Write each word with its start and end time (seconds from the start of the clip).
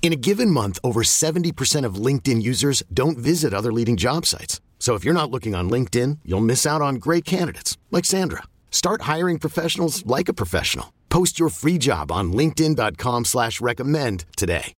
In 0.00 0.12
a 0.12 0.16
given 0.16 0.50
month, 0.50 0.78
over 0.82 1.02
70% 1.02 1.84
of 1.84 1.96
LinkedIn 1.96 2.40
users 2.42 2.82
don't 2.94 3.18
visit 3.18 3.52
other 3.52 3.72
leading 3.72 3.98
job 3.98 4.24
sites. 4.24 4.62
So 4.78 4.94
if 4.94 5.04
you're 5.04 5.12
not 5.12 5.30
looking 5.30 5.54
on 5.54 5.68
LinkedIn, 5.68 6.20
you'll 6.24 6.40
miss 6.40 6.64
out 6.64 6.80
on 6.80 6.94
great 6.94 7.26
candidates 7.26 7.76
like 7.90 8.06
Sandra. 8.06 8.44
Start 8.70 9.02
hiring 9.02 9.38
professionals 9.38 10.06
like 10.06 10.30
a 10.30 10.32
professional. 10.32 10.94
Post 11.10 11.38
your 11.38 11.50
free 11.50 11.76
job 11.76 12.10
on 12.10 12.32
LinkedIn.com 12.32 13.26
slash 13.26 13.60
recommend 13.60 14.24
today. 14.36 14.72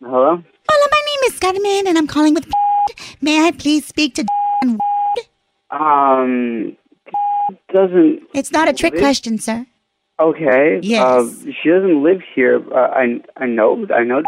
Hello? 0.00 0.36
Hola, 0.68 0.88
my 0.90 1.02
name 1.06 1.32
is 1.32 1.38
Carmen, 1.40 1.86
and 1.86 1.96
I'm 1.96 2.06
calling 2.06 2.34
with. 2.34 2.46
May 3.22 3.46
I 3.46 3.52
please 3.52 3.86
speak 3.86 4.14
to? 4.16 4.26
Um, 5.70 6.76
doesn't. 7.72 8.20
It's 8.32 8.52
not 8.52 8.68
a 8.68 8.72
trick 8.72 8.96
question, 8.96 9.38
sir. 9.38 9.66
Okay. 10.20 10.80
Yes. 10.82 11.02
Uh, 11.02 11.28
she 11.62 11.68
doesn't 11.68 12.02
live 12.02 12.20
here. 12.34 12.62
Uh, 12.72 12.88
I 12.94 13.20
I 13.36 13.46
know. 13.46 13.86
I 13.94 14.04
know. 14.04 14.22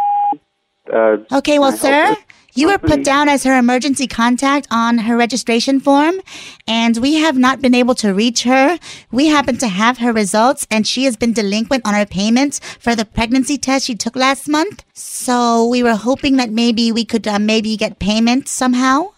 Uh, 0.93 1.17
Okay, 1.33 1.59
well, 1.59 1.77
Can 1.77 1.93
I 1.93 1.97
help 1.97 2.17
sir, 2.19 2.23
you? 2.55 2.63
you 2.63 2.67
were 2.69 2.79
put 2.79 3.05
down 3.05 3.29
as 3.29 3.43
her 3.43 3.59
emergency 3.59 4.07
contact 4.07 4.69
on 4.71 4.99
her 4.99 5.17
registration 5.17 5.81
form, 5.81 6.21
and 6.67 6.97
we 6.99 7.15
have 7.15 7.37
not 7.37 7.61
been 7.61 7.75
able 7.75 7.95
to 7.97 8.15
reach 8.15 8.45
her. 8.45 8.79
We 9.11 9.27
happen 9.27 9.59
to 9.59 9.69
have 9.69 9.99
her 9.99 10.13
results, 10.13 10.67
and 10.71 10.87
she 10.87 11.05
has 11.05 11.17
been 11.17 11.33
delinquent 11.33 11.87
on 11.87 11.95
her 11.95 12.07
payments 12.07 12.61
for 12.79 12.95
the 12.95 13.05
pregnancy 13.05 13.59
test 13.59 13.87
she 13.87 13.95
took 13.97 14.15
last 14.15 14.49
month. 14.49 14.85
So 14.95 15.67
we 15.67 15.83
were 15.83 15.97
hoping 15.97 16.37
that 16.37 16.51
maybe 16.51 16.93
we 16.93 17.05
could 17.05 17.27
uh, 17.27 17.39
maybe 17.41 17.77
get 17.77 17.99
payment 17.99 18.47
somehow. 18.49 19.11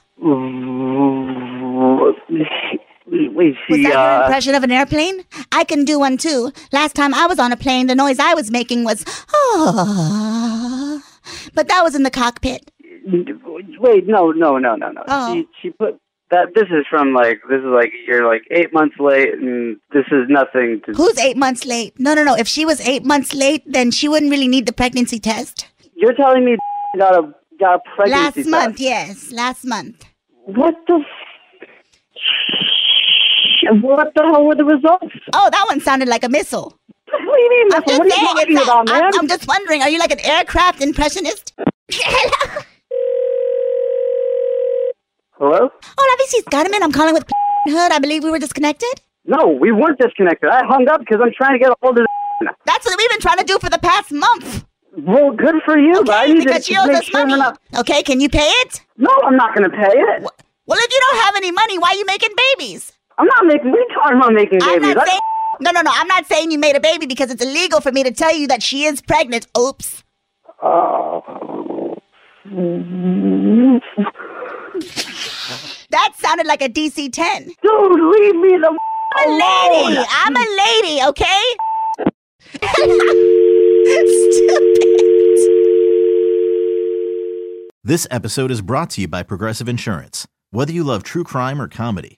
Wait, 3.39 3.57
Was 3.71 3.79
she. 3.79 3.83
that 3.85 3.93
your 3.93 3.99
Uh, 3.99 4.23
impression 4.25 4.55
of 4.55 4.63
an 4.65 4.73
airplane? 4.73 5.25
I 5.53 5.65
can 5.65 5.85
do 5.85 5.99
one 5.99 6.17
too. 6.19 6.53
Last 6.73 6.95
time 6.95 7.13
I 7.15 7.27
was 7.27 7.39
on 7.39 7.53
a 7.53 7.57
plane, 7.57 7.87
the 7.87 7.95
noise 7.95 8.19
I 8.19 8.35
was 8.35 8.51
making 8.51 8.85
was 8.85 9.05
oh, 9.33 11.03
but 11.55 11.69
that 11.69 11.83
was 11.83 11.95
in 11.95 12.03
the 12.03 12.11
cockpit. 12.11 12.71
wait, 13.81 14.07
no, 14.07 14.31
no, 14.33 14.59
no, 14.59 14.75
no, 14.77 14.91
no. 14.91 15.03
Oh. 15.09 15.33
She 15.35 15.49
she 15.61 15.71
put 15.71 16.01
that. 16.31 16.55
This 16.55 16.69
is 16.79 16.85
from 16.91 17.15
like 17.15 17.41
this 17.49 17.59
is 17.61 17.73
like 17.81 17.93
you're 18.07 18.27
like 18.33 18.43
eight 18.51 18.73
months 18.73 18.97
late, 18.99 19.33
and 19.35 19.77
this 19.93 20.07
is 20.19 20.25
nothing 20.29 20.81
to. 20.87 20.93
Who's 20.93 21.19
eight 21.19 21.37
months 21.37 21.65
late? 21.65 21.95
No, 21.99 22.15
no, 22.15 22.23
no. 22.25 22.35
If 22.35 22.49
she 22.49 22.65
was 22.67 22.81
eight 22.93 23.05
months 23.05 23.35
late, 23.35 23.63
then 23.67 23.91
she 23.91 24.09
wouldn't 24.09 24.31
really 24.31 24.49
need 24.49 24.67
the 24.67 24.73
pregnancy 24.83 25.19
test. 25.19 25.67
You're 25.95 26.15
telling 26.15 26.45
me 26.45 26.57
got 26.99 27.15
a 27.15 27.35
got 27.59 27.75
a 27.77 27.81
pregnancy 27.97 28.09
test. 28.09 28.13
last 28.13 28.35
test. 28.37 28.49
month, 28.49 28.81
yes, 28.81 29.33
last 29.33 29.65
month. 29.65 30.05
What 30.45 30.75
the? 30.87 30.99
What 33.81 34.15
the 34.15 34.23
hell 34.23 34.45
were 34.47 34.55
the 34.55 34.65
results? 34.65 35.15
Oh, 35.33 35.49
that 35.51 35.65
one 35.69 35.81
sounded 35.81 36.09
like 36.09 36.25
a 36.25 36.29
missile. 36.29 36.79
What 37.11 37.37
do 37.37 37.43
you 37.43 37.51
mean? 37.51 37.75
I'm 37.75 37.83
just 37.85 37.99
what 37.99 38.01
are 38.01 38.05
you 38.07 38.27
talking 38.27 38.57
It's 38.57 38.65
about, 38.65 38.89
man? 38.89 39.03
I'm, 39.05 39.21
I'm 39.21 39.29
just 39.29 39.47
wondering. 39.49 39.83
Are 39.83 39.89
you 39.89 39.99
like 39.99 40.11
an 40.11 40.21
aircraft 40.21 40.83
impressionist? 40.83 41.55
Hello? 45.33 45.71
Hola, 45.71 46.17
this 46.19 46.35
is 46.35 46.45
Carmen. 46.51 46.83
I'm 46.83 46.93
calling 46.93 47.15
with 47.15 47.25
Hood. 47.67 47.93
I 47.93 47.99
believe 47.99 48.25
we 48.25 48.31
were 48.31 48.39
disconnected. 48.39 48.89
No, 49.25 49.47
we 49.47 49.73
weren't 49.73 49.99
disconnected. 49.99 50.49
I 50.49 50.65
hung 50.67 50.89
up 50.89 51.01
because 51.01 51.21
I'm 51.23 51.33
trying 51.37 51.53
to 51.53 51.59
get 51.59 51.71
a 51.71 51.77
hold 51.83 51.99
of. 51.99 52.07
That's 52.67 52.85
what 52.87 52.97
we've 52.99 53.11
been 53.11 53.21
trying 53.21 53.39
to 53.39 53.45
do 53.45 53.59
for 53.59 53.69
the 53.71 53.79
past 53.79 54.11
month. 54.13 54.65
Well, 54.97 55.31
good 55.33 55.57
for 55.65 55.79
you, 55.79 56.03
but 56.05 56.15
I 56.15 56.27
need 56.27 56.45
because 56.45 56.67
to 56.67 56.73
she 56.73 56.79
owes 56.79 56.89
us 56.89 57.13
money. 57.13 57.41
Okay, 57.77 58.03
can 58.03 58.21
you 58.21 58.29
pay 58.29 58.49
it? 58.49 58.81
No, 58.97 59.11
I'm 59.25 59.37
not 59.37 59.55
going 59.55 59.71
to 59.71 59.77
pay 59.77 59.93
it. 59.93 60.23
Well, 60.67 60.79
if 60.79 60.91
you 60.93 61.01
don't 61.01 61.25
have 61.25 61.37
any 61.37 61.53
money, 61.53 61.79
why 61.79 61.91
are 61.91 61.95
you 61.95 62.05
making 62.07 62.31
babies? 62.59 62.93
I'm 63.19 63.27
not 63.27 63.47
making. 63.47 63.73
We 63.73 63.87
talking 63.95 64.17
about 64.19 64.33
making 64.33 64.61
I'm 64.63 64.81
babies. 64.81 64.95
not 64.95 65.07
saying. 65.09 65.21
No, 65.61 65.71
no, 65.73 65.81
no. 65.83 65.91
I'm 65.93 66.07
not 66.07 66.27
saying 66.27 66.51
you 66.53 66.59
made 66.59 66.77
a 66.77 66.81
baby 66.81 67.07
because 67.07 67.31
it's 67.31 67.43
illegal 67.45 67.81
for 67.81 67.91
me 67.91 68.03
to 68.05 68.13
tell 68.13 68.35
you 68.35 68.47
that 68.49 68.63
she 68.63 68.85
is 68.85 69.01
pregnant. 69.01 69.47
Oops. 69.59 70.05
Oh. 70.63 71.25
That 75.91 76.13
sounded 76.17 76.47
like 76.47 76.63
a 76.63 76.69
DC 76.69 77.13
10. 77.13 77.45
Dude, 77.45 77.55
leave 77.63 78.37
me 78.37 78.59
the 78.59 78.79
I'm 79.17 79.29
a 79.29 79.35
alone. 79.35 79.95
lady. 79.95 80.07
I'm 80.11 80.37
a 80.37 80.47
lady, 80.57 81.03
okay? 81.09 81.57
Stupid. 84.39 85.55
This 87.85 88.07
episode 88.11 88.51
is 88.51 88.61
brought 88.61 88.91
to 88.91 89.01
you 89.01 89.09
by 89.09 89.23
Progressive 89.23 89.69
Insurance. 89.69 90.27
Whether 90.51 90.73
you 90.73 90.85
love 90.85 91.03
true 91.03 91.25
crime 91.25 91.61
or 91.61 91.69
comedy, 91.69 92.18